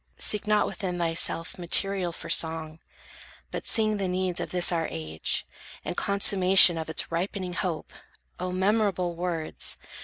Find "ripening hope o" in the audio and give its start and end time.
7.11-8.51